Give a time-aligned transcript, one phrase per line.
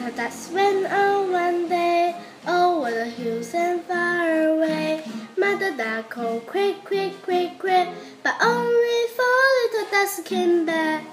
[0.00, 2.16] little ducks went on one day
[2.48, 5.04] over the hills and far away.
[5.36, 7.88] Mother duck called quick, quick, quick, quick,
[8.22, 11.04] but only four little ducks came back.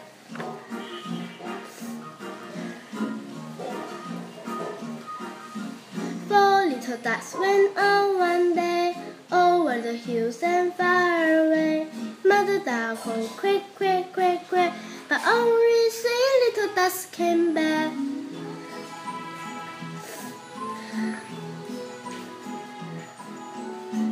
[6.29, 8.95] Four little ducks went on one oh, day
[9.29, 11.87] over oh, the hills and far away.
[12.23, 14.71] Mother duck called quick, quick, quick, quick,
[15.09, 17.46] but only three little ducks came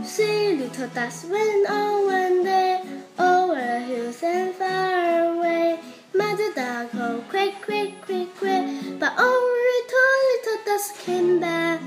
[0.06, 2.80] Three little ducks went on one day
[3.18, 5.80] over hills and far away.
[6.14, 11.82] Mother duck called oh, quick, quick, quick, quick, but only two little ducks came back.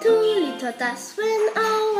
[0.00, 1.91] Two little ducks went on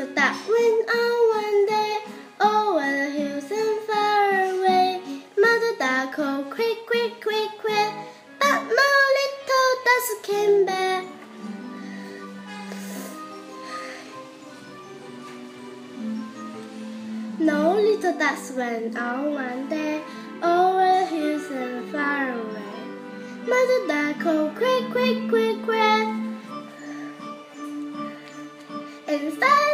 [0.00, 1.98] a star went on one day
[2.40, 5.02] over the hills and far away.
[5.36, 7.92] Mother duck called quick, quick, quick, quick,
[8.38, 11.04] but no little ducks came back.
[17.38, 20.00] No little ducks went on one day
[20.42, 22.72] over the hills and far away.
[23.46, 26.20] Mother duck called quick, quick, quick, quick.
[29.06, 29.69] and.